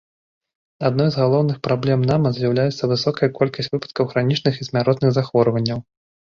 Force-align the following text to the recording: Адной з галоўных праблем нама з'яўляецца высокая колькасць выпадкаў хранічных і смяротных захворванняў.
Адной 0.87 1.09
з 1.15 1.19
галоўных 1.23 1.59
праблем 1.67 2.05
нама 2.11 2.31
з'яўляецца 2.37 2.89
высокая 2.95 3.29
колькасць 3.37 3.71
выпадкаў 3.75 4.09
хранічных 4.15 4.53
і 4.59 4.67
смяротных 4.71 5.09
захворванняў. 5.21 5.79